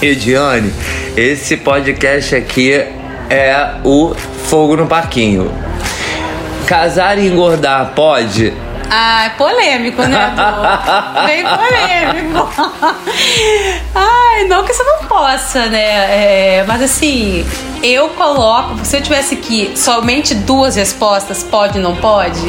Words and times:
Ediane, 0.00 0.72
esse 1.16 1.56
podcast 1.56 2.36
aqui 2.36 2.72
é 3.28 3.80
o 3.84 4.14
fogo 4.44 4.76
no 4.76 4.86
parquinho. 4.86 5.52
Casar 6.66 7.18
e 7.18 7.26
engordar 7.26 7.94
pode? 7.96 8.52
Ah, 8.88 9.24
é 9.24 9.30
polêmico, 9.30 10.00
né? 10.02 10.32
Bem 11.26 11.42
polêmico. 11.42 12.48
Ai, 13.92 14.44
não 14.44 14.64
que 14.64 14.72
você 14.72 14.84
não 14.84 15.04
possa, 15.06 15.66
né? 15.66 16.60
É, 16.60 16.64
mas 16.66 16.80
assim, 16.80 17.44
eu 17.82 18.10
coloco. 18.10 18.78
Se 18.84 18.96
eu 18.96 19.02
tivesse 19.02 19.34
aqui 19.34 19.72
somente 19.74 20.32
duas 20.32 20.76
respostas, 20.76 21.42
pode 21.42 21.76
ou 21.76 21.82
não 21.82 21.96
pode, 21.96 22.40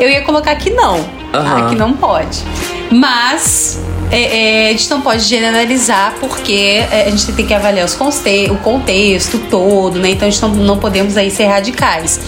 eu 0.00 0.10
ia 0.10 0.22
colocar 0.22 0.56
que 0.56 0.70
não. 0.70 0.96
Uhum. 0.96 1.68
que 1.68 1.76
não 1.76 1.92
pode. 1.94 2.42
Mas 2.90 3.80
é, 4.10 4.66
é, 4.66 4.68
a 4.68 4.72
gente 4.72 4.88
não 4.90 5.00
pode 5.00 5.22
generalizar 5.22 6.14
porque 6.20 6.82
é, 6.90 7.04
a 7.06 7.10
gente 7.10 7.32
tem 7.32 7.46
que 7.46 7.54
avaliar 7.54 7.84
os 7.84 7.94
conte 7.94 8.14
o 8.50 8.56
contexto 8.56 9.38
todo, 9.50 9.98
né? 9.98 10.10
Então 10.10 10.28
a 10.28 10.30
gente 10.30 10.42
não, 10.42 10.50
não 10.50 10.78
podemos 10.78 11.16
aí 11.16 11.30
ser 11.30 11.46
radicais. 11.46 12.20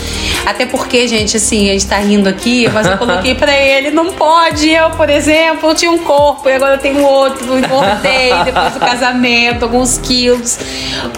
Até 0.44 0.66
porque, 0.66 1.06
gente, 1.06 1.36
assim, 1.36 1.68
a 1.70 1.72
gente 1.72 1.86
tá 1.86 1.96
rindo 1.96 2.28
aqui, 2.28 2.68
mas 2.68 2.86
eu 2.86 2.96
coloquei 2.98 3.34
pra 3.34 3.56
ele, 3.56 3.90
não 3.90 4.12
pode. 4.12 4.68
Eu, 4.68 4.90
por 4.90 5.08
exemplo, 5.08 5.70
eu 5.70 5.74
tinha 5.74 5.90
um 5.90 5.98
corpo 5.98 6.48
e 6.48 6.52
agora 6.52 6.74
eu 6.74 6.78
tenho 6.78 7.02
outro, 7.02 7.58
engordei 7.58 8.32
depois 8.44 8.74
do 8.74 8.80
casamento, 8.80 9.64
alguns 9.64 9.98
quilos. 9.98 10.58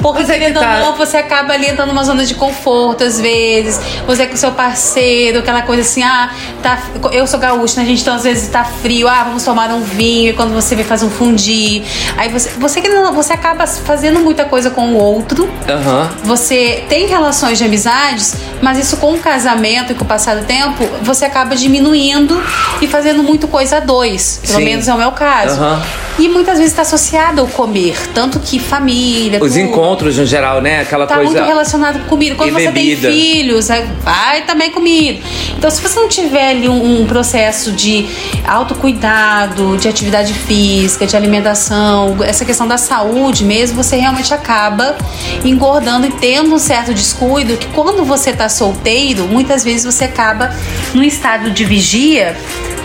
Porque, 0.00 0.24
você 0.24 0.34
é 0.34 0.50
tá... 0.50 0.80
não, 0.80 0.96
você 0.96 1.16
acaba 1.16 1.54
ali 1.54 1.68
entrando 1.68 1.88
numa 1.88 2.04
zona 2.04 2.24
de 2.24 2.34
conforto 2.34 3.04
às 3.04 3.20
vezes. 3.20 3.80
Você 4.06 4.22
é 4.22 4.26
com 4.26 4.36
seu 4.36 4.52
parceiro, 4.52 5.40
aquela 5.40 5.62
coisa 5.62 5.82
assim, 5.82 6.02
ah, 6.02 6.30
tá, 6.62 6.78
eu 7.12 7.26
sou 7.26 7.38
gaúcha, 7.38 7.80
né, 7.80 7.86
gente? 7.86 8.02
Então 8.02 8.14
às 8.14 8.24
vezes 8.24 8.48
tá 8.48 8.64
frio, 8.64 9.08
ah, 9.08 9.24
vamos 9.24 9.42
tomar 9.44 9.70
um 9.70 9.80
vinho. 9.80 10.30
E 10.30 10.32
quando 10.32 10.47
você 10.50 10.74
vai 10.74 10.84
fazer 10.84 11.06
um 11.06 11.10
fundir. 11.10 11.82
Aí 12.16 12.28
você, 12.30 12.50
você, 12.50 12.80
você 13.12 13.32
acaba 13.32 13.66
fazendo 13.66 14.20
muita 14.20 14.44
coisa 14.44 14.70
com 14.70 14.92
o 14.92 14.96
outro. 14.96 15.44
Uhum. 15.44 16.08
Você 16.24 16.84
tem 16.88 17.06
relações 17.06 17.58
de 17.58 17.64
amizades, 17.64 18.34
mas 18.60 18.78
isso 18.78 18.96
com 18.96 19.14
o 19.14 19.18
casamento 19.18 19.92
e 19.92 19.94
com 19.94 20.04
o 20.04 20.06
passar 20.06 20.36
do 20.36 20.44
tempo, 20.44 20.84
você 21.02 21.24
acaba 21.24 21.56
diminuindo 21.56 22.40
e 22.80 22.86
fazendo 22.86 23.22
muito 23.22 23.48
coisa 23.48 23.78
a 23.78 23.80
dois. 23.80 24.40
Pelo 24.46 24.58
Sim. 24.58 24.64
menos 24.64 24.88
é 24.88 24.94
o 24.94 24.98
meu 24.98 25.12
caso. 25.12 25.60
Uhum. 25.60 26.08
E 26.18 26.28
muitas 26.28 26.58
vezes 26.58 26.72
está 26.72 26.82
associado 26.82 27.40
ao 27.40 27.46
comer. 27.46 27.96
Tanto 28.12 28.40
que 28.40 28.58
família. 28.58 29.38
Os 29.40 29.52
tudo, 29.52 29.60
encontros 29.60 30.18
no 30.18 30.26
geral, 30.26 30.60
né? 30.60 30.80
Aquela 30.80 31.06
tá 31.06 31.14
coisa. 31.14 31.32
Tá 31.32 31.38
muito 31.38 31.48
relacionado 31.48 32.00
com 32.00 32.08
comida. 32.08 32.34
Quando 32.34 32.52
você 32.52 32.72
bebida. 32.72 33.08
tem 33.08 33.12
filhos, 33.12 33.68
vai 34.02 34.42
também 34.42 34.72
comida. 34.72 35.20
Então, 35.56 35.70
se 35.70 35.80
você 35.80 36.00
não 36.00 36.08
tiver 36.08 36.50
ali 36.50 36.68
um, 36.68 37.02
um 37.02 37.06
processo 37.06 37.70
de 37.70 38.04
autocuidado, 38.44 39.76
de 39.76 39.88
atividade 39.88 40.34
física, 40.34 41.06
de 41.06 41.16
alimentação, 41.16 42.16
essa 42.24 42.44
questão 42.44 42.66
da 42.66 42.78
saúde 42.78 43.44
mesmo, 43.44 43.80
você 43.80 43.96
realmente 43.96 44.34
acaba 44.34 44.96
engordando 45.44 46.06
e 46.08 46.10
tendo 46.10 46.52
um 46.52 46.58
certo 46.58 46.92
descuido 46.92 47.56
que 47.56 47.66
quando 47.68 48.04
você 48.04 48.30
está 48.30 48.47
solteiro, 48.48 49.26
muitas 49.26 49.64
vezes 49.64 49.84
você 49.84 50.04
acaba 50.04 50.54
num 50.94 51.02
estado 51.02 51.50
de 51.50 51.64
vigia 51.64 52.36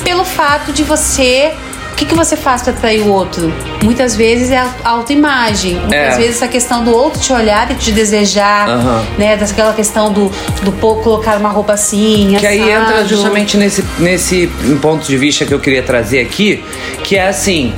pelo 0.03 0.25
fato 0.25 0.72
de 0.72 0.83
você 0.83 1.53
o 1.94 1.95
que, 1.95 2.05
que 2.05 2.16
você 2.16 2.36
faz 2.36 2.64
para 2.64 2.73
atrair 2.73 3.02
o 3.02 3.09
outro? 3.09 3.53
Muitas 3.83 4.16
vezes 4.16 4.50
é 4.50 4.58
a 4.58 4.89
autoimagem. 4.89 5.75
Muitas 5.75 6.16
é. 6.16 6.17
vezes 6.17 6.38
essa 6.38 6.47
questão 6.47 6.83
do 6.83 6.92
outro 6.92 7.22
te 7.22 7.31
olhar 7.31 7.70
e 7.70 7.75
te 7.75 7.92
desejar, 7.92 8.67
uhum. 8.67 9.05
né? 9.15 9.38
Daquela 9.38 9.73
questão 9.73 10.11
do, 10.11 10.32
do 10.64 10.71
colocar 10.71 11.38
uma 11.38 11.49
roupa 11.49 11.73
assim. 11.73 12.36
Que 12.39 12.48
aí 12.48 12.67
entra 12.67 13.05
justamente 13.05 13.58
nesse, 13.58 13.86
nesse 13.99 14.48
ponto 14.82 15.05
de 15.05 15.15
vista 15.15 15.45
que 15.45 15.54
eu 15.54 15.59
queria 15.59 15.83
trazer 15.83 16.20
aqui, 16.20 16.64
que 17.04 17.15
é 17.15 17.27
assim, 17.27 17.71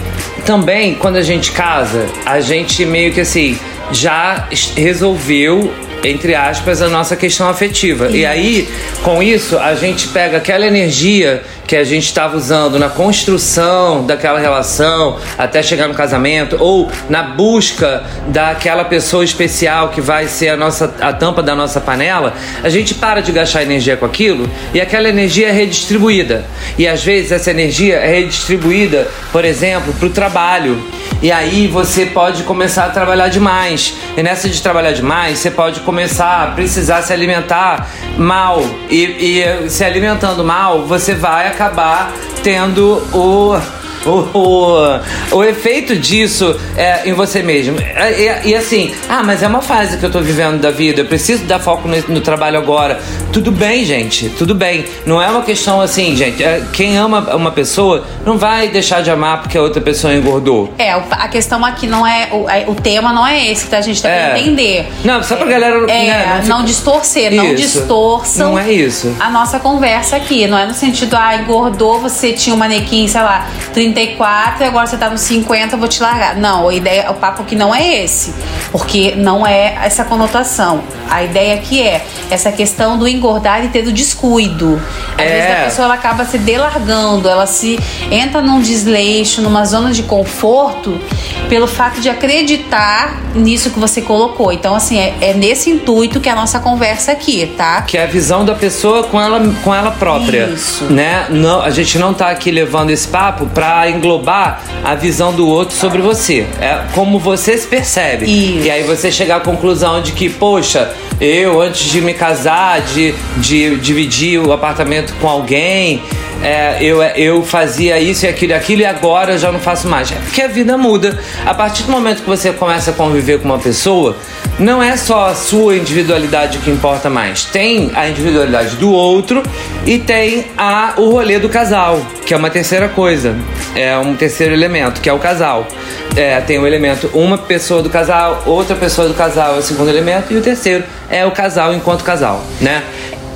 também 0.46 0.96
quando 0.96 1.18
a 1.18 1.22
gente 1.22 1.52
casa, 1.52 2.06
a 2.26 2.40
gente 2.40 2.86
meio 2.86 3.12
que 3.12 3.20
assim 3.20 3.60
já 3.92 4.48
resolveu 4.78 5.72
entre 6.06 6.36
aspas, 6.36 6.82
a 6.82 6.88
nossa 6.88 7.16
questão 7.16 7.48
afetiva. 7.48 8.10
E 8.10 8.26
aí, 8.26 8.68
com 9.04 9.22
isso, 9.22 9.58
a 9.58 9.76
gente 9.76 10.08
pega 10.10 10.38
aquela 10.38 10.66
energia 10.66 11.44
que 11.66 11.76
a 11.76 11.84
gente 11.84 12.06
estava 12.06 12.38
usando 12.38 12.78
na 12.78 12.90
construção 12.90 14.06
daquela 14.06 14.40
relação 14.40 15.18
até 15.38 15.64
chegar 15.64 15.88
no 15.88 15.94
casamento 15.94 16.58
ou 16.60 16.92
na 17.10 17.24
busca 17.24 18.04
daquela 18.28 18.86
pessoa 18.86 19.24
especial 19.24 19.90
que 19.90 20.00
vai 20.00 20.28
ser 20.28 20.50
a 20.50 20.58
nossa 20.58 20.94
a 21.02 21.12
tampa 21.12 21.42
da 21.42 21.56
nossa 21.56 21.82
panela, 21.82 22.34
a 22.64 22.70
gente 22.70 22.94
para 22.94 23.22
de 23.22 23.32
gastar 23.32 23.64
energia 23.64 23.98
com 23.98 24.06
aquilo 24.06 24.50
e 24.74 24.82
aquela 24.82 25.10
energia 25.10 25.50
é 25.50 25.52
redistribuída. 25.52 26.46
E 26.78 26.88
às 26.88 27.04
vezes 27.04 27.32
essa 27.32 27.52
energia 27.52 27.96
é 27.96 28.20
redistribuída, 28.20 29.08
por 29.32 29.44
exemplo, 29.44 29.94
para 29.94 30.08
o 30.08 30.10
trabalho. 30.12 30.84
E 31.26 31.32
aí 31.32 31.68
você 31.68 32.06
pode 32.06 32.44
começar 32.44 32.86
a 32.86 32.90
trabalhar 32.92 33.30
demais. 33.30 33.96
E 34.16 34.22
nessa 34.22 34.48
de 34.48 34.62
trabalhar 34.62 34.92
demais, 34.92 35.40
você 35.40 35.50
pode 35.50 35.80
começar 35.80 36.44
a 36.44 36.52
precisar 36.52 37.02
se 37.02 37.12
alimentar 37.12 37.90
mal. 38.16 38.62
E, 38.92 39.42
e 39.64 39.70
se 39.72 39.84
alimentando 39.84 40.44
mal, 40.44 40.86
você 40.86 41.16
vai 41.16 41.48
acabar 41.48 42.14
tendo 42.44 43.02
o 43.12 43.60
o, 44.06 44.38
o, 44.38 45.38
o 45.38 45.44
efeito 45.44 45.96
disso 45.96 46.60
é, 46.78 47.10
em 47.10 47.14
você 47.14 47.42
mesmo. 47.42 47.78
E, 47.80 48.50
e, 48.50 48.56
assim, 48.56 48.94
ah, 49.10 49.24
mas 49.24 49.42
é 49.42 49.48
uma 49.48 49.62
fase 49.62 49.98
que 49.98 50.06
eu 50.06 50.12
tô 50.12 50.22
vivendo 50.22 50.60
da 50.60 50.72
vida, 50.72 51.02
eu 51.02 51.06
preciso 51.06 51.44
dar 51.46 51.60
foco 51.60 51.88
no, 51.88 51.98
no, 52.08 52.22
trabalho 52.22 52.58
agora. 52.58 53.00
Tudo 53.32 53.52
bem, 53.52 53.84
gente, 53.86 54.30
tudo 54.30 54.54
bem. 54.54 54.86
Não 55.06 55.22
é 55.22 55.30
uma 55.30 55.42
questão 55.42 55.82
assim, 55.82 56.16
gente. 56.16 56.44
É, 56.44 56.64
quem 56.72 56.98
ama 56.98 57.36
uma 57.36 57.52
pessoa 57.52 58.06
não 58.26 58.38
vai 58.38 58.68
deixar 58.68 59.02
de 59.02 59.10
amar 59.10 59.42
porque 59.42 59.58
a 59.58 59.62
outra 59.62 59.82
pessoa 59.82 60.14
engordou. 60.14 60.74
É, 60.78 60.92
a 60.92 61.28
questão 61.28 61.64
aqui 61.66 61.88
não 61.88 62.06
é. 62.06 62.30
O, 62.32 62.50
é, 62.50 62.66
o 62.68 62.76
tema 62.76 63.12
não 63.12 63.26
é 63.26 63.52
esse, 63.52 63.68
tá? 63.68 63.78
A 63.78 63.82
gente 63.82 64.02
tem 64.02 64.12
é. 64.12 64.34
que 64.34 64.42
entender. 64.42 64.88
Não, 65.04 65.22
só 65.24 65.36
pra 65.36 65.48
galera. 65.48 65.92
É, 65.92 66.06
né, 66.06 66.44
não, 66.46 66.60
não 66.60 66.66
distorcer, 66.66 67.34
isso. 67.34 67.44
não 67.44 67.56
distorçam. 67.56 68.52
Não 68.52 68.60
é 68.60 68.72
isso. 68.72 69.16
A 69.20 69.30
nossa 69.30 69.60
conversa 69.60 70.16
aqui. 70.16 70.48
Não 70.48 70.58
é 70.58 70.66
no 70.66 70.74
sentido, 70.74 71.16
ah, 71.16 71.36
engordou, 71.36 72.00
você 72.00 72.34
tinha 72.34 72.56
um 72.56 72.60
manequim, 72.60 73.08
sei 73.08 73.22
lá, 73.22 73.48
30 73.74 73.95
34 73.96 74.64
e 74.64 74.68
agora 74.68 74.86
você 74.86 74.98
tá 74.98 75.10
nos 75.10 75.22
50, 75.22 75.78
vou 75.78 75.88
te 75.88 76.02
largar. 76.02 76.36
Não, 76.36 76.68
a 76.68 76.74
ideia, 76.74 77.10
o 77.10 77.16
papo 77.16 77.44
aqui 77.44 77.56
não 77.56 77.74
é 77.74 78.04
esse. 78.04 78.34
Porque 78.72 79.16
não 79.16 79.48
é 79.48 79.78
essa 79.84 80.04
conotação. 80.04 80.84
A 81.10 81.24
ideia 81.24 81.56
aqui 81.56 81.82
é 81.82 82.06
essa 82.30 82.52
questão 82.52 82.98
do 82.98 83.08
engordar 83.08 83.64
e 83.64 83.70
ter 83.70 83.84
do 83.84 83.92
descuido. 83.92 84.82
Às 85.18 85.22
é. 85.22 85.30
vezes 85.30 85.52
a 85.52 85.64
pessoa 85.64 85.86
ela 85.86 85.94
acaba 85.94 86.26
se 86.26 86.38
delargando, 86.38 87.30
ela 87.30 87.48
se 87.48 87.80
entra 88.12 88.42
num 88.42 88.60
desleixo, 88.60 89.42
numa 89.42 89.64
zona 89.64 89.92
de 89.92 90.04
conforto, 90.04 91.00
pelo 91.48 91.68
fato 91.68 92.02
de 92.02 92.10
acreditar 92.10 93.22
nisso 93.34 93.70
que 93.70 93.80
você 93.80 94.02
colocou. 94.02 94.52
Então, 94.52 94.76
assim, 94.76 94.98
é, 94.98 95.14
é 95.22 95.34
nesse 95.34 95.70
intuito 95.70 96.20
que 96.20 96.28
é 96.28 96.32
a 96.32 96.36
nossa 96.36 96.60
conversa 96.60 97.12
aqui, 97.12 97.54
tá? 97.58 97.82
Que 97.84 97.98
é 97.98 98.04
a 98.04 98.08
visão 98.08 98.44
da 98.44 98.56
pessoa 98.56 99.04
com 99.04 99.22
ela, 99.22 99.42
com 99.64 99.74
ela 99.74 99.92
própria. 99.92 100.48
Isso. 100.48 100.86
Né? 100.86 101.28
Não, 101.30 101.62
a 101.62 101.70
gente 101.70 101.98
não 101.98 102.14
tá 102.14 102.30
aqui 102.30 102.52
levando 102.52 102.90
esse 102.90 103.08
papo 103.08 103.46
pra 103.48 103.85
englobar 103.90 104.62
a 104.84 104.96
visão 104.96 105.34
do 105.34 105.48
outro 105.48 105.76
sobre 105.76 106.02
você. 106.02 106.46
É 106.60 106.82
como 106.94 107.20
você 107.20 107.58
se 107.58 107.68
percebe. 107.68 108.26
Isso. 108.26 108.66
E 108.66 108.70
aí 108.70 108.84
você 108.84 109.12
chegar 109.12 109.38
à 109.38 109.40
conclusão 109.40 110.02
de 110.02 110.12
que, 110.12 110.30
poxa, 110.30 110.94
eu 111.20 111.62
antes 111.62 111.90
de 111.90 112.02
me 112.02 112.14
casar, 112.14 112.82
de, 112.82 113.14
de 113.38 113.78
dividir 113.78 114.40
o 114.40 114.52
apartamento 114.52 115.14
com 115.22 115.28
alguém, 115.28 116.02
é, 116.44 116.78
eu, 116.82 117.02
eu 117.02 117.44
fazia 117.44 118.00
isso 118.00 118.26
e 118.26 118.30
aquilo 118.30 118.52
e 118.52 118.56
aquilo 118.56 118.82
e 118.82 118.86
agora 118.86 119.34
eu 119.34 119.38
já 119.38 119.52
não 119.52 119.60
faço 119.60 119.88
mais. 119.88 120.12
É 120.12 120.16
porque 120.16 120.42
a 120.42 120.48
vida 120.48 120.78
muda. 120.78 121.20
A 121.46 121.54
partir 121.54 121.84
do 121.84 121.92
momento 121.92 122.22
que 122.22 122.30
você 122.30 122.52
começa 122.52 122.92
a 122.92 122.94
conviver 122.94 123.40
com 123.40 123.46
uma 123.46 123.60
pessoa, 123.60 124.16
não 124.58 124.82
é 124.82 124.96
só 124.96 125.28
a 125.28 125.36
sua 125.36 125.76
individualidade 125.76 126.60
que 126.60 126.72
importa 126.72 127.10
mais. 127.10 127.46
Tem 127.46 127.92
a 127.94 128.08
individualidade 128.08 128.78
do 128.78 128.92
outro 128.92 129.44
e 129.86 130.00
tem 130.00 130.48
a, 130.58 130.94
o 130.98 131.10
rolê 131.10 131.40
do 131.40 131.50
casal, 131.50 132.00
que 132.26 132.34
é 132.34 132.38
uma 132.38 132.50
terceira 132.50 132.88
coisa. 132.88 133.36
É 133.76 133.98
um 133.98 134.16
terceiro 134.16 134.54
elemento, 134.54 135.02
que 135.02 135.10
é 135.10 135.14
o 135.14 135.20
casal. 135.20 135.68
É, 136.16 136.40
tem 136.40 136.58
o 136.58 136.66
elemento 136.66 137.10
uma 137.14 137.38
pessoa 137.38 137.82
do 137.82 137.90
casal, 137.90 138.44
outra 138.46 138.76
pessoa 138.76 139.08
do 139.08 139.14
casal 139.14 139.56
é 139.56 139.60
o 139.60 139.62
segundo 139.62 139.90
elemento 139.90 140.32
e 140.32 140.38
o 140.38 140.42
terceiro 140.42 140.84
é 141.10 141.26
o 141.26 141.32
casal 141.32 141.74
enquanto 141.74 142.04
casal, 142.04 142.42
né? 142.62 142.84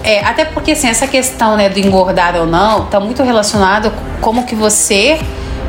É, 0.02 0.24
até 0.24 0.46
porque 0.46 0.72
assim, 0.72 0.88
essa 0.88 1.06
questão 1.06 1.58
né, 1.58 1.68
do 1.68 1.78
engordar 1.78 2.38
ou 2.38 2.46
não 2.46 2.86
tá 2.86 3.02
muito 3.02 3.22
relacionado 3.22 3.92
com 3.92 4.22
como 4.22 4.46
que 4.46 4.56
você 4.56 5.20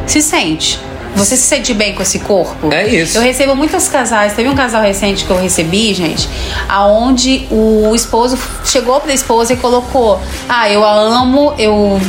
se 0.07 0.23
sente. 0.23 0.79
Você 1.15 1.37
se 1.37 1.43
sente 1.43 1.75
bem 1.75 1.95
com 1.95 2.03
esse 2.03 2.21
corpo? 2.21 2.73
É 2.73 2.87
isso. 2.87 3.19
Eu 3.19 3.23
recebo 3.23 3.55
muitos 3.55 3.89
casais. 3.89 4.35
Teve 4.35 4.49
um 4.49 4.55
casal 4.55 4.83
recente 4.83 5.25
que 5.25 5.31
eu 5.31 5.41
recebi, 5.41 5.93
gente, 5.93 6.29
aonde 6.69 7.47
o 7.51 7.95
esposo 7.95 8.39
chegou 8.65 9.01
pra 9.01 9.13
esposa 9.13 9.53
e 9.53 9.57
colocou: 9.57 10.21
Ah, 10.49 10.71
eu 10.71 10.85
a 10.85 10.93
amo, 10.93 11.55
eu 11.59 12.01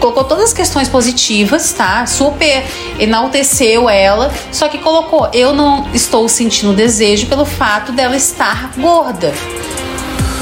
colocou 0.00 0.24
todas 0.24 0.44
as 0.44 0.52
questões 0.52 0.88
positivas, 0.88 1.72
tá? 1.72 2.04
Super 2.06 2.64
enalteceu 2.98 3.88
ela, 3.88 4.32
só 4.52 4.68
que 4.68 4.78
colocou: 4.78 5.28
eu 5.32 5.52
não 5.54 5.88
estou 5.94 6.28
sentindo 6.28 6.72
desejo 6.72 7.26
pelo 7.26 7.44
fato 7.44 7.92
dela 7.92 8.14
estar 8.14 8.72
gorda. 8.76 9.32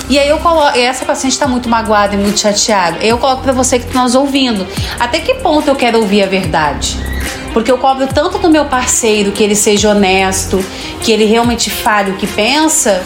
E 0.08 0.18
aí 0.18 0.28
eu 0.28 0.38
coloco, 0.38 0.76
essa 0.76 1.04
paciente 1.04 1.32
está 1.32 1.46
muito 1.46 1.68
magoada 1.68 2.14
e 2.14 2.18
muito 2.18 2.38
chateada. 2.38 2.98
Eu 2.98 3.16
coloco 3.18 3.42
para 3.42 3.52
você 3.52 3.78
que 3.78 3.86
está 3.86 4.02
nos 4.02 4.14
ouvindo. 4.14 4.66
Até 4.98 5.20
que 5.20 5.34
ponto 5.34 5.68
eu 5.68 5.76
quero 5.76 5.98
ouvir 5.98 6.22
a 6.22 6.26
verdade? 6.26 7.11
Porque 7.52 7.70
eu 7.70 7.78
cobro 7.78 8.06
tanto 8.06 8.38
do 8.38 8.48
meu 8.48 8.64
parceiro 8.64 9.32
que 9.32 9.42
ele 9.42 9.54
seja 9.54 9.90
honesto, 9.90 10.64
que 11.00 11.12
ele 11.12 11.24
realmente 11.24 11.70
fale 11.70 12.12
o 12.12 12.14
que 12.14 12.26
pensa. 12.26 13.04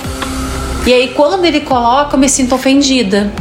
E 0.87 0.93
aí, 0.93 1.09
quando 1.09 1.45
ele 1.45 1.61
coloca, 1.61 2.15
eu 2.15 2.21
me 2.21 2.29
sinto 2.29 2.55
ofendida. 2.55 3.33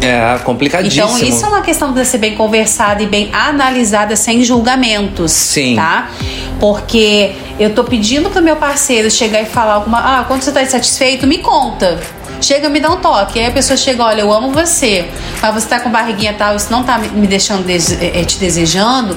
É 0.00 0.38
complicadíssimo. 0.38 1.04
Então, 1.04 1.18
isso 1.18 1.44
é 1.44 1.48
uma 1.48 1.62
questão 1.62 1.92
de 1.92 2.04
ser 2.04 2.18
bem 2.18 2.34
conversada 2.34 3.02
e 3.02 3.06
bem 3.06 3.30
analisada 3.32 4.16
sem 4.16 4.42
julgamentos. 4.42 5.30
Sim. 5.30 5.76
Tá? 5.76 6.10
Porque 6.58 7.32
eu 7.58 7.72
tô 7.74 7.84
pedindo 7.84 8.28
pro 8.28 8.42
meu 8.42 8.56
parceiro 8.56 9.10
chegar 9.10 9.42
e 9.42 9.46
falar 9.46 9.74
alguma. 9.74 9.98
Ah, 9.98 10.24
quando 10.26 10.42
você 10.42 10.50
tá 10.50 10.62
insatisfeito, 10.62 11.26
me 11.26 11.38
conta. 11.38 12.00
Chega, 12.40 12.68
me 12.68 12.80
dá 12.80 12.90
um 12.90 12.96
toque. 12.96 13.38
Aí 13.38 13.46
a 13.46 13.52
pessoa 13.52 13.76
chega, 13.76 14.04
olha, 14.04 14.22
eu 14.22 14.32
amo 14.32 14.50
você, 14.50 15.08
mas 15.40 15.54
você 15.54 15.68
tá 15.68 15.78
com 15.78 15.90
barriguinha 15.90 16.34
tal, 16.36 16.56
isso 16.56 16.72
não 16.72 16.82
tá 16.82 16.98
me 16.98 17.26
deixando 17.28 17.64
é, 17.70 18.24
te 18.24 18.38
desejando. 18.38 19.16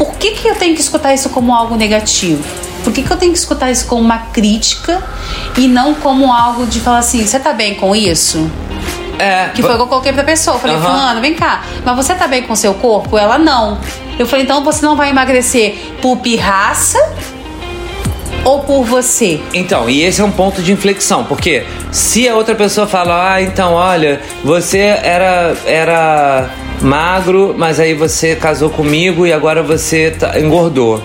Por 0.00 0.14
que, 0.14 0.30
que 0.30 0.48
eu 0.48 0.54
tenho 0.54 0.74
que 0.74 0.80
escutar 0.80 1.12
isso 1.12 1.28
como 1.28 1.54
algo 1.54 1.76
negativo? 1.76 2.42
Por 2.82 2.90
que, 2.90 3.02
que 3.02 3.10
eu 3.12 3.18
tenho 3.18 3.32
que 3.32 3.38
escutar 3.38 3.70
isso 3.70 3.86
como 3.86 4.00
uma 4.00 4.16
crítica 4.32 5.02
e 5.58 5.68
não 5.68 5.92
como 5.92 6.32
algo 6.32 6.64
de 6.64 6.80
falar 6.80 7.00
assim, 7.00 7.26
você 7.26 7.38
tá 7.38 7.52
bem 7.52 7.74
com 7.74 7.94
isso? 7.94 8.50
É, 9.18 9.50
Que 9.54 9.60
foi 9.60 9.72
o 9.74 9.76
que 9.76 9.82
eu 9.82 9.86
coloquei 9.86 10.14
pra 10.14 10.24
pessoa. 10.24 10.56
Eu 10.56 10.60
falei, 10.60 10.76
Aham. 10.76 10.86
fulano, 10.86 11.20
vem 11.20 11.34
cá, 11.34 11.64
mas 11.84 11.94
você 11.94 12.14
tá 12.14 12.26
bem 12.26 12.44
com 12.44 12.56
seu 12.56 12.72
corpo? 12.72 13.18
Ela 13.18 13.36
não. 13.36 13.78
Eu 14.18 14.26
falei, 14.26 14.46
então 14.46 14.64
você 14.64 14.82
não 14.86 14.96
vai 14.96 15.10
emagrecer 15.10 15.76
por 16.00 16.16
pirraça 16.16 16.98
ou 18.42 18.60
por 18.60 18.82
você? 18.84 19.38
Então, 19.52 19.90
e 19.90 20.02
esse 20.02 20.22
é 20.22 20.24
um 20.24 20.30
ponto 20.30 20.62
de 20.62 20.72
inflexão, 20.72 21.24
porque 21.24 21.66
se 21.92 22.26
a 22.26 22.34
outra 22.34 22.54
pessoa 22.54 22.86
fala, 22.86 23.34
ah, 23.34 23.42
então, 23.42 23.74
olha, 23.74 24.22
você 24.42 24.78
era, 24.78 25.54
era 25.66 26.48
magro, 26.80 27.54
mas 27.56 27.78
aí 27.80 27.94
você 27.94 28.34
casou 28.34 28.70
comigo 28.70 29.26
e 29.26 29.32
agora 29.32 29.62
você 29.62 30.10
tá- 30.10 30.38
engordou. 30.40 31.02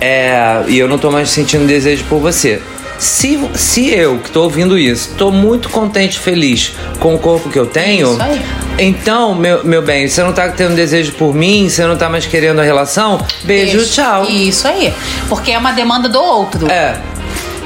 É, 0.00 0.62
e 0.68 0.78
eu 0.78 0.88
não 0.88 0.98
tô 0.98 1.10
mais 1.10 1.28
sentindo 1.30 1.66
desejo 1.66 2.04
por 2.08 2.18
você. 2.20 2.60
Se, 2.98 3.38
se 3.54 3.88
eu, 3.94 4.18
que 4.18 4.30
tô 4.30 4.42
ouvindo 4.42 4.76
isso, 4.76 5.10
tô 5.16 5.30
muito 5.30 5.68
contente 5.68 6.16
e 6.16 6.18
feliz 6.18 6.72
com 6.98 7.14
o 7.14 7.18
corpo 7.18 7.48
que 7.48 7.56
eu 7.56 7.66
tenho, 7.66 8.10
Isso 8.12 8.20
aí. 8.22 8.42
então, 8.76 9.36
meu, 9.36 9.64
meu 9.64 9.80
bem, 9.82 10.08
você 10.08 10.20
não 10.20 10.32
tá 10.32 10.48
tendo 10.48 10.74
desejo 10.74 11.12
por 11.12 11.32
mim, 11.32 11.68
você 11.68 11.84
não 11.86 11.96
tá 11.96 12.08
mais 12.08 12.26
querendo 12.26 12.60
a 12.60 12.64
relação, 12.64 13.24
beijo, 13.44 13.78
Isso- 13.78 13.92
tchau. 13.94 14.24
Isso 14.24 14.66
aí. 14.66 14.92
Porque 15.28 15.52
é 15.52 15.58
uma 15.58 15.70
demanda 15.70 16.08
do 16.08 16.20
outro. 16.20 16.68
É. 16.68 16.96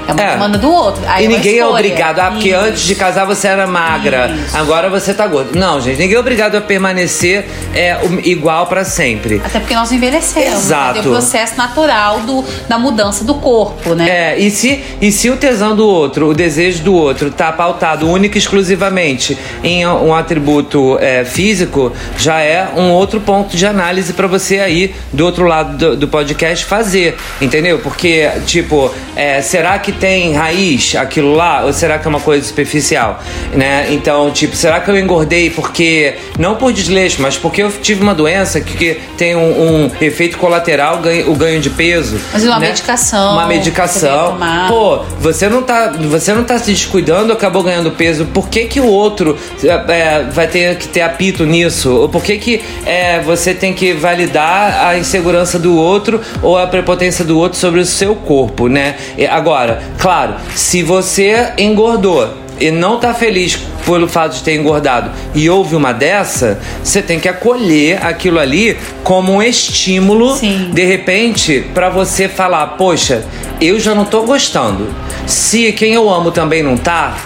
É 0.07 0.13
uma 0.13 0.23
É. 0.23 0.31
demanda 0.33 0.59
do 0.59 0.71
outro. 0.71 1.03
Aí 1.07 1.25
E 1.25 1.29
uma 1.29 1.37
ninguém 1.37 1.53
é 1.53 1.57
escolha. 1.59 1.71
obrigado, 1.73 2.19
ah, 2.21 2.31
porque 2.31 2.49
Isso. 2.51 2.59
antes 2.59 2.83
de 2.85 2.95
casar 2.95 3.25
você 3.25 3.49
era 3.49 3.67
magra, 3.67 4.35
Isso. 4.47 4.57
agora 4.57 4.89
você 4.91 5.13
tá 5.15 5.27
gordo. 5.27 5.59
Não, 5.59 5.81
gente, 5.81 5.99
ninguém 5.99 6.17
é 6.17 6.21
obrigado 6.21 6.55
a 6.57 6.61
permanecer 6.61 7.47
é, 7.75 7.97
igual 8.25 8.67
pra 8.67 8.85
sempre. 8.85 9.41
Até 9.45 9.59
porque 9.61 9.75
nós 9.75 9.91
envelhecemos. 9.93 10.65
Exato. 10.65 10.99
É 10.99 11.01
o 11.03 11.05
processo 11.05 11.57
natural 11.57 12.21
do, 12.21 12.45
da 12.69 12.79
mudança 12.79 13.25
do 13.25 13.35
corpo, 13.35 13.95
né? 13.95 14.09
É, 14.35 14.39
e 14.39 14.51
se, 14.51 14.83
e 15.01 15.11
se 15.13 15.31
o 15.31 15.37
tesão 15.37 15.75
do 15.77 15.87
outro, 15.87 16.29
o 16.29 16.35
desejo 16.35 16.83
do 16.83 16.95
outro, 16.95 17.31
tá 17.31 17.53
pautado 17.53 18.09
única 18.09 18.37
e 18.37 18.41
exclusivamente 18.41 19.39
em 19.63 19.87
um 19.87 20.15
atributo 20.15 20.99
é, 21.01 21.25
físico, 21.25 21.93
já 22.19 22.41
é 22.41 22.69
um 22.77 22.91
outro 22.91 23.21
ponto 23.21 23.57
de 23.57 23.67
análise 23.67 24.13
pra 24.13 24.27
você 24.27 24.59
aí 24.61 24.95
do 25.13 25.25
outro 25.25 25.45
lado 25.47 25.77
do, 25.77 25.97
do 25.97 26.09
podcast 26.09 26.65
fazer, 26.65 27.17
entendeu? 27.41 27.79
Porque, 27.79 28.29
tipo, 28.47 28.93
é, 29.15 29.41
será 29.43 29.79
que 29.79 29.92
tem 29.93 30.33
raiz 30.35 30.95
aquilo 30.97 31.35
lá 31.35 31.63
ou 31.65 31.73
será 31.73 31.99
que 31.99 32.07
é 32.07 32.09
uma 32.09 32.21
coisa 32.21 32.45
superficial, 32.47 33.21
né? 33.53 33.87
Então, 33.91 34.31
tipo, 34.31 34.55
será 34.57 34.81
que 34.81 34.91
eu 34.91 34.99
engordei 34.99 35.51
porque 35.51 36.15
não 36.39 36.55
por 36.57 36.73
desleixo, 36.73 37.21
mas 37.21 37.37
porque 37.37 37.63
eu 37.63 37.71
tive 37.71 38.03
uma 38.03 38.15
doença 38.15 38.61
que, 38.61 38.77
que 38.77 39.01
tem 39.17 39.35
um, 39.37 39.85
um 39.87 39.91
efeito 40.01 40.39
colateral, 40.39 40.99
ganho- 40.99 41.31
o 41.31 41.35
ganho 41.37 41.61
de 41.61 41.71
peso? 41.71 42.19
Mas 42.33 42.45
uma 42.45 42.59
né? 42.59 42.69
medicação, 42.69 43.33
Uma 43.35 43.47
medicação. 43.47 44.37
Pô, 44.69 44.99
você 45.21 45.49
não 45.49 45.63
tá, 45.63 45.93
você 45.99 46.33
não 46.33 46.45
tá 46.45 46.59
se 46.59 46.73
descuidando, 46.73 47.33
acabou 47.33 47.63
ganhando 47.63 47.91
peso. 47.93 48.27
Por 48.27 48.49
que 48.49 48.65
que 48.65 48.81
o 48.81 48.87
outro 48.87 49.37
é, 49.63 49.69
é, 49.93 50.23
vai 50.31 50.47
ter 50.47 50.77
que 50.77 50.89
ter 50.89 51.03
apito 51.03 51.45
nisso? 51.45 51.91
Ou 51.93 52.09
por 52.09 52.23
que 52.23 52.39
que 52.39 52.63
é, 52.87 53.21
você 53.21 53.55
tem 53.55 53.73
que 53.73 53.93
validar 53.93 54.87
a 54.87 54.99
insegurança 54.99 55.59
do 55.59 55.77
outro 55.77 56.21
ou 56.43 56.57
a 56.59 56.67
prepotência 56.67 57.25
do 57.25 57.39
outro 57.39 57.59
sobre 57.59 57.81
o 57.81 57.85
seu 57.87 58.15
corpo, 58.15 58.69
né? 58.69 58.97
Agora, 59.31 59.82
claro, 59.99 60.35
se 60.55 60.83
você 60.83 61.53
engordou 61.59 62.43
e 62.61 62.71
não 62.71 62.99
tá 62.99 63.13
feliz 63.13 63.59
pelo 63.85 64.07
fato 64.09 64.35
de 64.37 64.43
ter 64.43 64.55
engordado 64.55 65.11
e 65.35 65.51
houve 65.51 65.75
uma 65.75 65.93
dessa, 65.93 66.61
você 66.83 67.03
tem 67.03 67.19
que 67.19 67.29
acolher 67.29 68.05
aquilo 68.05 68.39
ali 68.39 68.79
como 69.03 69.33
um 69.33 69.43
estímulo 69.43 70.37
Sim. 70.37 70.71
de 70.73 70.85
repente, 70.85 71.67
pra 71.75 71.89
você 71.89 72.29
falar, 72.29 72.67
poxa, 72.79 73.25
eu 73.61 73.81
já 73.81 73.95
não 73.95 74.05
tô 74.05 74.23
gostando. 74.23 74.89
Se 75.27 75.73
quem 75.73 75.95
eu 75.95 76.09
amo 76.09 76.31
também 76.31 76.63
não 76.63 76.77
tá, 76.77 77.17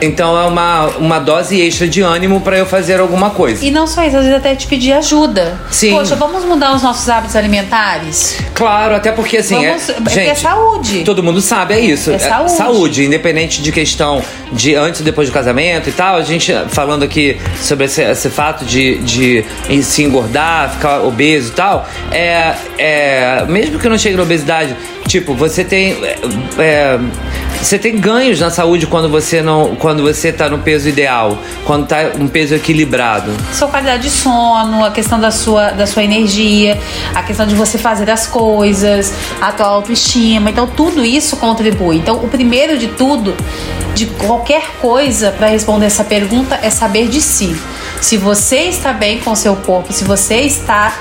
então 0.00 0.38
é 0.38 0.44
uma, 0.44 0.86
uma 0.98 1.18
dose 1.18 1.60
extra 1.60 1.88
de 1.88 2.02
ânimo 2.02 2.40
pra 2.40 2.56
eu 2.58 2.66
fazer 2.66 3.00
alguma 3.00 3.30
coisa. 3.30 3.64
E 3.64 3.70
não 3.70 3.86
só 3.86 4.04
isso, 4.04 4.16
às 4.16 4.24
vezes 4.24 4.38
até 4.38 4.54
te 4.54 4.66
pedir 4.66 4.92
ajuda. 4.92 5.58
Sim. 5.70 5.92
Poxa, 5.92 6.14
vamos 6.16 6.44
mudar 6.44 6.74
os 6.74 6.82
nossos 6.82 7.08
hábitos 7.08 7.36
alimentares? 7.36 8.38
Claro, 8.54 8.94
até 8.94 9.12
porque 9.12 9.38
assim, 9.38 9.54
Vamos- 9.54 9.88
é, 9.88 9.92
é 9.92 9.94
porque 9.96 10.10
gente, 10.10 10.30
é 10.30 10.34
saúde. 10.34 11.04
Todo 11.04 11.22
mundo 11.22 11.40
sabe, 11.40 11.74
é 11.74 11.80
isso. 11.80 12.10
É 12.10 12.18
saúde. 12.18 13.04
independente 13.04 13.62
de 13.62 13.72
questão 13.72 14.22
de 14.52 14.74
antes 14.74 15.00
e 15.00 15.04
depois 15.04 15.28
do 15.28 15.32
casamento 15.32 15.88
e 15.88 15.92
tal. 15.92 16.16
A 16.16 16.22
gente 16.22 16.52
falando 16.68 17.02
aqui 17.02 17.38
sobre 17.60 17.86
esse, 17.86 18.02
esse 18.02 18.28
fato 18.30 18.64
de, 18.64 18.98
de 18.98 19.44
se 19.82 20.02
engordar, 20.02 20.70
ficar 20.70 21.00
obeso 21.02 21.50
e 21.50 21.54
tal. 21.54 21.88
É, 22.10 22.54
é, 22.78 23.44
mesmo 23.48 23.78
que 23.78 23.88
não 23.88 23.98
chegue 23.98 24.16
na 24.16 24.22
obesidade, 24.22 24.76
tipo, 25.06 25.34
você 25.34 25.64
tem. 25.64 25.92
é, 26.02 26.16
é, 26.58 26.98
você 27.62 27.78
tem 27.78 27.98
ganhos 27.98 28.40
na 28.40 28.50
saúde 28.50 28.86
quando 28.86 29.08
você 29.08 29.42
não. 29.42 29.76
Quando 29.76 30.02
você 30.02 30.32
tá 30.32 30.48
no 30.48 30.58
peso 30.58 30.88
ideal, 30.88 31.38
quando 31.64 31.86
tá 31.86 32.12
um 32.18 32.28
peso 32.28 32.54
equilibrado. 32.54 33.32
Sua 33.52 33.68
qualidade 33.68 34.04
de 34.04 34.10
sono, 34.10 34.84
a 34.84 34.90
questão 34.90 35.18
da 35.18 35.30
sua, 35.30 35.70
da 35.70 35.86
sua 35.86 36.04
energia, 36.04 36.78
a 37.14 37.22
questão 37.22 37.46
de 37.46 37.54
você 37.54 37.78
fazer 37.78 38.08
as 38.10 38.26
coisas, 38.26 39.12
a 39.40 39.52
tua 39.52 39.66
autoestima. 39.66 40.50
Então, 40.50 40.66
tudo 40.66 41.04
isso 41.04 41.36
contribui. 41.36 41.96
Então, 41.96 42.16
o 42.16 42.28
primeiro 42.28 42.78
de 42.78 42.88
tudo, 42.88 43.34
de 43.94 44.06
qualquer 44.06 44.70
coisa, 44.80 45.30
para 45.32 45.48
responder 45.48 45.86
essa 45.86 46.04
pergunta, 46.04 46.58
é 46.62 46.70
saber 46.70 47.08
de 47.08 47.20
si. 47.20 47.56
Se 48.00 48.16
você 48.16 48.64
está 48.64 48.92
bem 48.92 49.18
com 49.20 49.34
seu 49.34 49.56
corpo, 49.56 49.92
se 49.92 50.04
você 50.04 50.42
está 50.42 50.96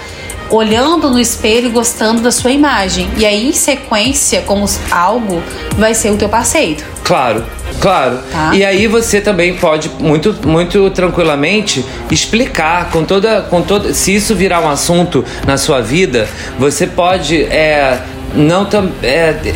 olhando 0.55 1.09
no 1.09 1.19
espelho 1.19 1.67
e 1.67 1.69
gostando 1.69 2.21
da 2.21 2.31
sua 2.31 2.51
imagem. 2.51 3.09
E 3.17 3.25
aí, 3.25 3.47
em 3.47 3.53
sequência, 3.53 4.41
como 4.41 4.65
algo, 4.89 5.41
vai 5.77 5.93
ser 5.93 6.11
o 6.11 6.17
teu 6.17 6.29
parceiro. 6.29 6.83
Claro, 7.03 7.45
claro. 7.79 8.19
Tá. 8.31 8.55
E 8.55 8.65
aí 8.65 8.87
você 8.87 9.21
também 9.21 9.55
pode 9.55 9.89
muito, 9.99 10.35
muito 10.47 10.89
tranquilamente 10.89 11.85
explicar 12.09 12.89
com 12.89 13.03
toda, 13.03 13.43
com 13.43 13.61
toda, 13.61 13.93
se 13.93 14.15
isso 14.15 14.33
virar 14.33 14.61
um 14.61 14.69
assunto 14.69 15.23
na 15.45 15.57
sua 15.57 15.81
vida, 15.81 16.27
você 16.57 16.87
pode 16.87 17.43
é, 17.43 17.99
não 18.33 18.67
é, 19.03 19.53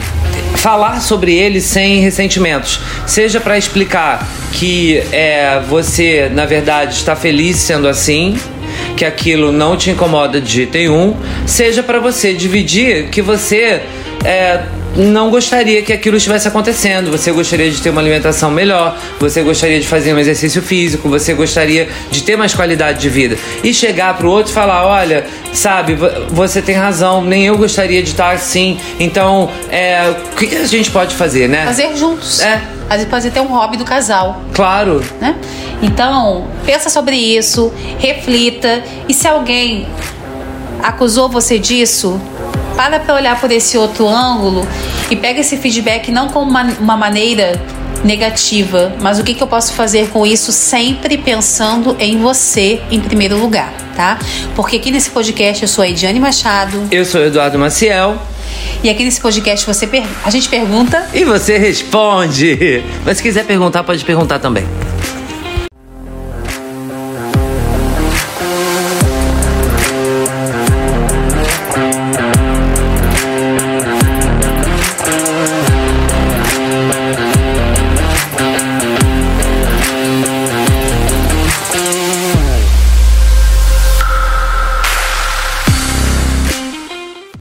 falar 0.56 1.02
sobre 1.02 1.34
ele 1.34 1.60
sem 1.60 2.02
ressentimentos. 2.02 2.80
Seja 3.08 3.40
para 3.40 3.58
explicar 3.58 4.28
que 4.52 4.98
é, 5.12 5.60
você 5.68 6.30
na 6.32 6.46
verdade 6.46 6.94
está 6.94 7.16
feliz 7.16 7.58
sendo 7.58 7.88
assim 7.88 8.38
que 9.00 9.06
aquilo 9.06 9.50
não 9.50 9.78
te 9.78 9.90
incomoda 9.90 10.42
de 10.42 10.52
jeito 10.52 10.78
nenhum, 10.78 11.16
seja 11.46 11.82
para 11.82 12.02
você 12.02 12.34
dividir 12.34 13.08
que 13.08 13.22
você 13.22 13.82
é, 14.26 14.62
não 14.96 15.30
gostaria 15.30 15.82
que 15.82 15.94
aquilo 15.94 16.18
estivesse 16.18 16.48
acontecendo. 16.48 17.12
Você 17.12 17.32
gostaria 17.32 17.70
de 17.70 17.82
ter 17.82 17.90
uma 17.90 18.02
alimentação 18.02 18.50
melhor, 18.52 18.98
você 19.20 19.42
gostaria 19.42 19.80
de 19.80 19.88
fazer 19.88 20.14
um 20.14 20.20
exercício 20.20 20.62
físico, 20.62 21.08
você 21.08 21.34
gostaria 21.34 21.88
de 22.12 22.24
ter 22.24 22.36
mais 22.36 22.54
qualidade 22.54 23.00
de 23.00 23.10
vida. 23.10 23.38
E 23.64 23.74
chegar 23.74 24.18
pro 24.18 24.30
outro 24.30 24.52
e 24.52 24.56
falar: 24.56 24.86
olha, 24.86 25.26
sabe, 25.54 25.96
vo- 25.96 26.10
você 26.30 26.62
tem 26.62 26.76
razão, 26.76 27.24
nem 27.24 27.46
eu 27.46 27.58
gostaria 27.58 28.02
de 28.04 28.10
estar 28.12 28.32
assim. 28.32 28.80
Então, 29.00 29.50
é, 29.72 30.14
o 30.32 30.36
que, 30.36 30.48
que 30.48 30.56
a 30.56 30.66
gente 30.66 30.90
pode 30.92 31.16
fazer, 31.16 31.48
né? 31.48 31.66
Fazer 31.66 31.96
juntos. 31.96 32.40
É. 32.42 32.62
Às 32.90 32.96
vezes 32.96 33.10
pode 33.10 33.30
ter 33.30 33.40
um 33.40 33.48
hobby 33.48 33.78
do 33.78 33.86
casal. 33.86 34.42
Claro. 34.54 35.04
né? 35.22 35.36
Então, 35.82 36.48
pensa 36.66 36.90
sobre 36.90 37.16
isso, 37.16 37.72
reflita 38.00 38.84
e 39.08 39.14
se 39.14 39.28
alguém 39.28 39.88
acusou 40.82 41.30
você 41.30 41.60
disso, 41.60 42.20
para 42.80 42.98
pra 42.98 43.14
olhar 43.16 43.38
por 43.42 43.52
esse 43.52 43.78
outro 43.78 44.08
ângulo 44.08 44.66
e 45.12 45.16
pega 45.18 45.42
esse 45.42 45.58
feedback 45.58 46.10
não 46.12 46.30
como 46.30 46.50
uma, 46.50 46.64
uma 46.80 46.96
maneira 46.96 47.62
negativa, 48.06 48.94
mas 49.02 49.20
o 49.20 49.24
que, 49.26 49.34
que 49.34 49.44
eu 49.44 49.48
posso 49.48 49.74
fazer 49.74 50.08
com 50.08 50.26
isso 50.26 50.54
sempre 50.54 51.18
pensando 51.18 51.98
em 52.00 52.18
você 52.20 52.80
em 52.90 53.02
primeiro 53.02 53.38
lugar, 53.38 53.74
tá? 53.98 54.18
Porque 54.56 54.78
aqui 54.78 54.92
nesse 54.92 55.10
podcast 55.10 55.62
eu 55.62 55.68
sou 55.68 55.84
a 55.84 55.90
Ediane 55.90 56.22
Machado 56.22 56.88
Eu 56.90 57.04
sou 57.04 57.20
Eduardo 57.22 57.60
Maciel. 57.60 58.18
e 58.82 58.90
aqui 58.90 59.04
nesse 59.04 59.20
podcast 59.20 59.66
você 59.66 59.86
per- 59.86 60.06
a 60.24 60.30
gente 60.30 60.48
pergunta 60.48 61.06
E 61.14 61.26
você 61.26 61.58
responde. 61.58 62.82
Mas 63.06 63.18
se 63.18 63.24
quiser 63.24 63.44
perguntar, 63.46 63.84
pode 63.84 64.06
perguntar 64.06 64.40
também. 64.40 64.66